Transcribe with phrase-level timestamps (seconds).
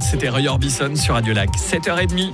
[0.00, 2.32] C'était Roy Orbison sur Radio Lac, 7h30.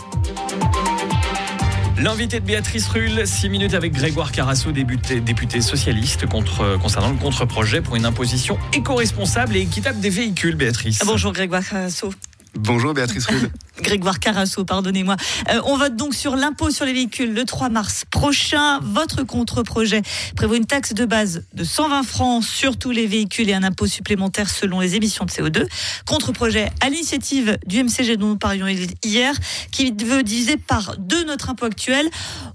[1.98, 7.18] L'invité de Béatrice Rulle, 6 minutes avec Grégoire Carasso, député, député socialiste, contre, concernant le
[7.18, 11.00] contre-projet pour une imposition éco-responsable et équitable des véhicules, Béatrice.
[11.02, 12.14] Ah, bonjour Grégoire Carasso.
[12.54, 13.50] Bonjour Béatrice Rude.
[13.80, 15.16] Grégoire Carasso, pardonnez-moi.
[15.50, 18.78] Euh, on vote donc sur l'impôt sur les véhicules le 3 mars prochain.
[18.80, 20.02] Votre contre-projet
[20.36, 23.86] prévoit une taxe de base de 120 francs sur tous les véhicules et un impôt
[23.86, 25.66] supplémentaire selon les émissions de CO2.
[26.06, 28.66] Contre-projet à l'initiative du MCG dont nous parlions
[29.02, 29.34] hier,
[29.72, 32.08] qui veut diviser par deux notre impôt actuel.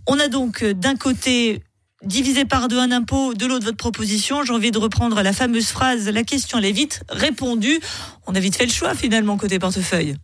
[0.08, 1.64] On a donc euh, d'un côté
[2.04, 4.44] divisé par deux un impôt, de l'autre votre proposition.
[4.44, 7.80] J'ai envie de reprendre la fameuse phrase, la question elle est vite répondue.
[8.26, 10.16] On a vite fait le choix finalement côté portefeuille.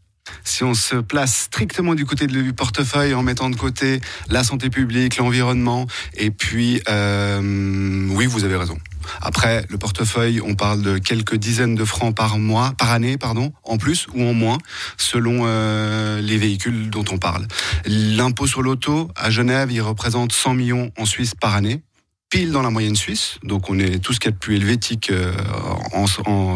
[0.43, 4.69] Si on se place strictement du côté du portefeuille en mettant de côté la santé
[4.69, 8.77] publique, l'environnement, et puis euh, oui, vous avez raison.
[9.21, 13.53] Après, le portefeuille, on parle de quelques dizaines de francs par mois, par année, pardon,
[13.63, 14.57] en plus ou en moins,
[14.97, 17.47] selon euh, les véhicules dont on parle.
[17.85, 21.81] L'impôt sur l'auto, à Genève, il représente 100 millions en Suisse par année
[22.35, 23.39] pile dans la moyenne suisse.
[23.43, 25.31] Donc on est tout ce qui est de plus helvétique euh,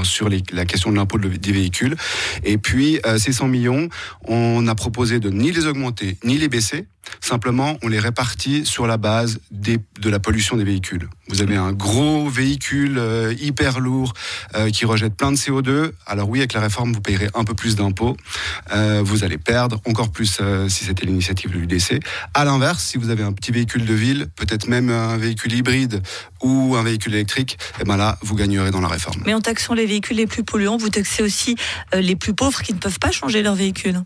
[0.04, 1.96] sur la question de l'impôt des véhicules.
[2.44, 3.88] Et puis euh, ces 100 millions,
[4.28, 6.86] on a proposé de ni les augmenter ni les baisser.
[7.22, 11.10] Simplement, on les répartit sur la base de la pollution des véhicules.
[11.28, 14.14] Vous avez un gros véhicule euh, hyper lourd
[14.56, 15.92] euh, qui rejette plein de CO2.
[16.08, 18.18] Alors oui, avec la réforme, vous payerez un peu plus d'impôts.
[18.74, 22.00] Euh, vous allez perdre encore plus si c'était l'initiative de l'UDC.
[22.34, 26.02] À l'inverse, si vous avez un petit véhicule de ville, peut-être même un véhicule hybride
[26.42, 29.22] ou un véhicule électrique, eh ben là, vous gagnerez dans la réforme.
[29.26, 31.56] Mais en taxant les véhicules les plus polluants, vous taxez aussi
[31.94, 34.04] les plus pauvres qui ne peuvent pas changer leur véhicule.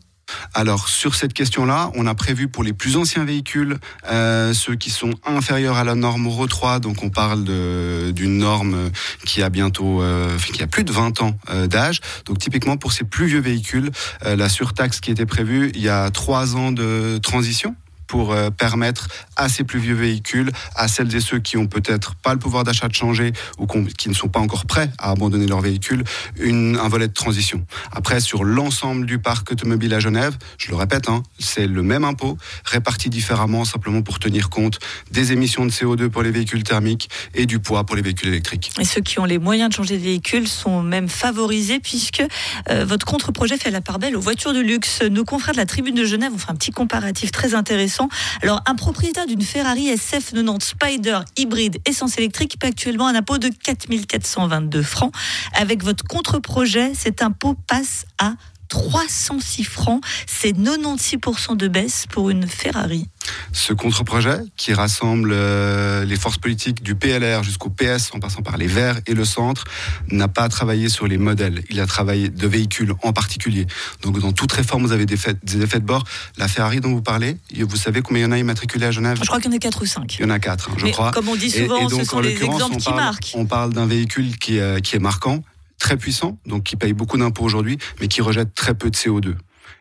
[0.54, 3.78] Alors sur cette question-là, on a prévu pour les plus anciens véhicules,
[4.10, 8.90] euh, ceux qui sont inférieurs à la norme Euro 3, donc on parle d'une norme
[9.26, 12.02] qui a bientôt, euh, qui a plus de 20 ans euh, d'âge.
[12.26, 13.92] Donc typiquement pour ces plus vieux véhicules,
[14.24, 17.76] la surtaxe qui était prévue, il y a trois ans de transition
[18.14, 22.14] pour euh, permettre à ces plus vieux véhicules, à celles et ceux qui ont peut-être
[22.14, 25.48] pas le pouvoir d'achat de changer ou qui ne sont pas encore prêts à abandonner
[25.48, 26.04] leur véhicule,
[26.40, 27.66] un volet de transition.
[27.92, 32.04] Après, sur l'ensemble du parc automobile à Genève, je le répète, hein, c'est le même
[32.04, 34.78] impôt réparti différemment simplement pour tenir compte
[35.10, 38.74] des émissions de CO2 pour les véhicules thermiques et du poids pour les véhicules électriques.
[38.80, 42.22] Et ceux qui ont les moyens de changer de véhicule sont même favorisés puisque
[42.70, 45.02] euh, votre contre-projet fait la part belle aux voitures de luxe.
[45.02, 48.03] Nos confrères de la Tribune de Genève ont fait un petit comparatif très intéressant
[48.42, 53.50] alors, un propriétaire d'une Ferrari SF90 Spider hybride essence électrique paie actuellement un impôt de
[53.50, 55.14] 4422 francs.
[55.54, 58.34] Avec votre contre-projet, cet impôt passe à
[58.74, 60.02] 306 francs.
[60.26, 63.08] C'est 96% de baisse pour une Ferrari.
[63.52, 68.58] Ce contre-projet, qui rassemble euh, les forces politiques du PLR jusqu'au PS, en passant par
[68.58, 69.66] les Verts et le centre,
[70.10, 71.64] n'a pas travaillé sur les modèles.
[71.70, 73.68] Il a travaillé de véhicules en particulier.
[74.02, 75.36] Donc, dans toute réforme, vous avez des, effets
[75.80, 76.04] de bord.
[76.38, 79.20] La Ferrari dont vous parlez, vous savez combien il y en a immatriculés à Genève?
[79.22, 80.16] Je crois qu'il y en a 4 ou 5.
[80.18, 81.12] Il y en a 4, hein, je crois.
[81.12, 83.34] Comme on dit souvent, ce sont les exemples qui marquent.
[83.36, 85.44] On parle d'un véhicule qui, euh, qui est marquant
[85.80, 89.36] très puissant, donc qui paye beaucoup d'impôts aujourd'hui, mais qui rejette très peu de CO2.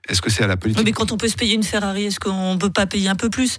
[0.09, 2.19] Est-ce que c'est à la politique Mais quand on peut se payer une Ferrari, est-ce
[2.19, 3.57] qu'on ne peut pas payer un peu plus?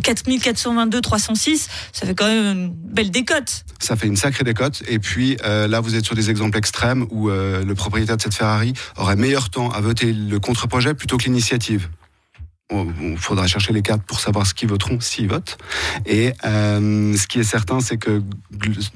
[0.00, 3.64] 4422, 306, ça fait quand même une belle décote.
[3.80, 4.84] Ça fait une sacrée décote.
[4.86, 8.22] Et puis euh, là, vous êtes sur des exemples extrêmes où euh, le propriétaire de
[8.22, 11.88] cette Ferrari aurait meilleur temps à voter le contre-projet plutôt que l'initiative
[12.70, 15.58] il faudra chercher les cartes pour savoir ce qu'ils voteront s'ils votent.
[16.06, 18.22] Et euh, ce qui est certain, c'est que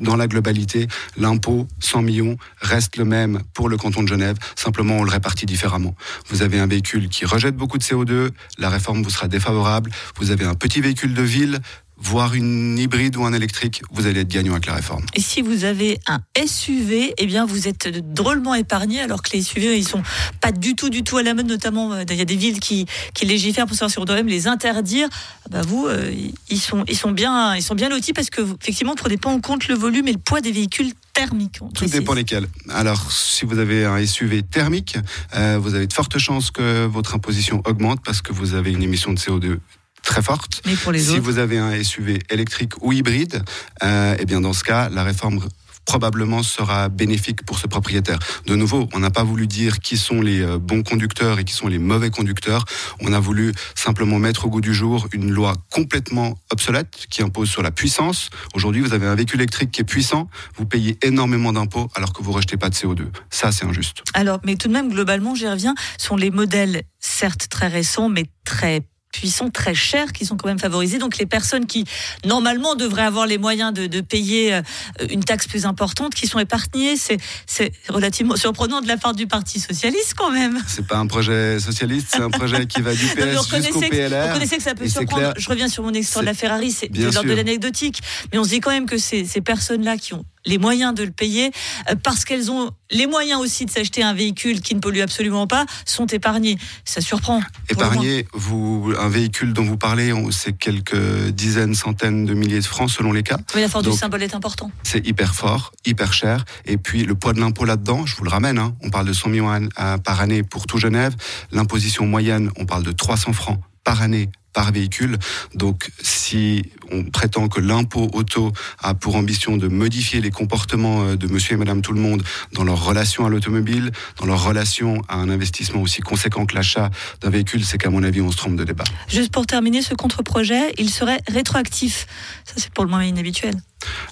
[0.00, 0.86] dans la globalité,
[1.16, 4.36] l'impôt 100 millions reste le même pour le canton de Genève.
[4.56, 5.94] Simplement, on le répartit différemment.
[6.28, 9.90] Vous avez un véhicule qui rejette beaucoup de CO2, la réforme vous sera défavorable.
[10.16, 11.60] Vous avez un petit véhicule de ville,
[11.96, 15.04] voire une hybride ou un électrique, vous allez être gagnant avec la réforme.
[15.14, 19.42] Et si vous avez un SUV, eh bien vous êtes drôlement épargné, alors que les
[19.42, 20.02] SUV ils sont
[20.40, 22.60] pas du tout du tout à la mode, notamment euh, il y a des villes
[22.60, 25.08] qui, qui légifèrent pour savoir si on doit même les interdire.
[25.50, 26.12] Bah vous, euh,
[26.50, 29.30] ils sont ils sont bien ils sont bien lotis parce que effectivement vous prenez pas
[29.30, 31.60] en compte le volume et le poids des véhicules thermiques.
[31.74, 32.48] Tout dépend lesquels.
[32.70, 34.96] Alors si vous avez un SUV thermique,
[35.34, 38.82] euh, vous avez de fortes chances que votre imposition augmente parce que vous avez une
[38.82, 39.58] émission de CO2
[40.04, 40.62] très forte.
[40.96, 43.42] si vous avez un SUV électrique ou hybride,
[43.82, 45.40] euh, eh bien dans ce cas, la réforme
[45.84, 48.18] probablement sera bénéfique pour ce propriétaire.
[48.46, 51.52] De nouveau, on n'a pas voulu dire qui sont les euh, bons conducteurs et qui
[51.52, 52.64] sont les mauvais conducteurs.
[53.00, 57.50] On a voulu simplement mettre au goût du jour une loi complètement obsolète qui impose
[57.50, 58.30] sur la puissance.
[58.54, 62.22] Aujourd'hui, vous avez un véhicule électrique qui est puissant, vous payez énormément d'impôts alors que
[62.22, 63.06] vous rejetez pas de CO2.
[63.30, 64.02] Ça, c'est injuste.
[64.14, 68.24] Alors, mais tout de même, globalement, j'y reviens, sont les modèles certes très récents, mais
[68.44, 68.82] très
[69.14, 70.98] puissants, très chers, qui sont quand même favorisés.
[70.98, 71.84] Donc les personnes qui,
[72.24, 74.62] normalement, devraient avoir les moyens de, de payer euh,
[75.08, 79.60] une taxe plus importante, qui sont épargnées, c'est relativement surprenant de la part du Parti
[79.60, 80.58] Socialiste quand même.
[80.66, 84.26] C'est pas un projet socialiste, c'est un projet qui va du PS jusqu'au PLR.
[84.26, 85.32] Vous connaissez que ça peut surprendre.
[85.38, 88.00] Je reviens sur mon histoire de la Ferrari, c'est de l'ordre de l'anecdotique.
[88.32, 91.02] Mais on se dit quand même que ces, ces personnes-là qui ont les moyens de
[91.02, 91.50] le payer,
[91.90, 95.46] euh, parce qu'elles ont les moyens aussi de s'acheter un véhicule qui ne pollue absolument
[95.46, 96.58] pas, sont épargnées.
[96.84, 97.40] Ça surprend.
[97.68, 102.90] Épargner, vous, un véhicule dont vous parlez, c'est quelques dizaines, centaines de milliers de francs
[102.90, 103.38] selon les cas.
[103.54, 104.70] Mais la force du symbole est important.
[104.82, 106.44] C'est hyper fort, hyper cher.
[106.66, 109.12] Et puis le poids de l'impôt là-dedans, je vous le ramène, hein, on parle de
[109.12, 109.68] 100 millions
[110.04, 111.14] par année pour tout Genève.
[111.52, 115.18] L'imposition moyenne, on parle de 300 francs par année par véhicule.
[115.54, 121.16] Donc, si on prétend que l'impôt auto a pour ambition de modifier les comportements euh,
[121.16, 122.22] de monsieur et madame tout le monde
[122.52, 126.90] dans leur relation à l'automobile, dans leur relation à un investissement aussi conséquent que l'achat
[127.20, 128.84] d'un véhicule, c'est qu'à mon avis, on se trompe de débat.
[129.08, 132.06] Juste pour terminer, ce contre-projet, il serait rétroactif.
[132.44, 133.54] Ça, c'est pour le moins inhabituel.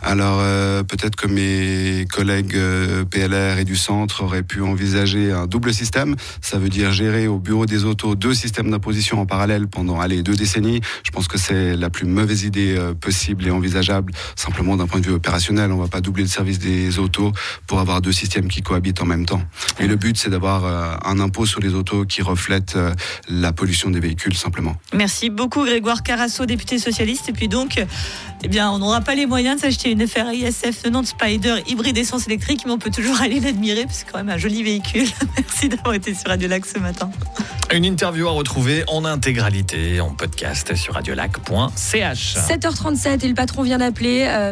[0.02, 5.46] Alors euh, peut-être que mes collègues euh, PLR et du centre auraient pu envisager un
[5.46, 6.16] double système.
[6.40, 10.22] Ça veut dire gérer au bureau des autos deux systèmes d'imposition en parallèle pendant allez,
[10.22, 10.80] deux décennies.
[11.04, 14.12] Je pense que c'est la plus mauvaise idée euh, possible et envisageable.
[14.36, 17.32] Simplement d'un point de vue opérationnel, on ne va pas doubler le service des autos
[17.66, 19.42] pour avoir deux systèmes qui cohabitent en même temps.
[19.78, 20.64] Et le but, c'est d'avoir
[21.06, 22.76] un impôt sur les autos qui reflète
[23.28, 24.76] la pollution des véhicules simplement.
[24.94, 27.28] Merci beaucoup Grégoire Carasso, député socialiste.
[27.28, 27.82] Et puis donc,
[28.44, 31.96] eh bien, on n'aura pas les moyens de s'acheter une Ferrari SF 90 Spider hybride
[31.96, 34.64] essence électrique, mais on peut toujours aller l'admirer, parce que c'est quand même un joli
[34.64, 35.06] véhicule.
[35.38, 37.10] Merci d'avoir été sur Radio Lac ce matin.
[37.72, 42.36] Une interview à retrouver en intégralité en podcast sur radiolac.ch.
[42.36, 44.26] 7h37 et le patron vient d'appeler.
[44.26, 44.50] Euh,